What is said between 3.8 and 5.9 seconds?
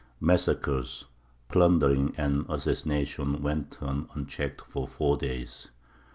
on unchecked for four days.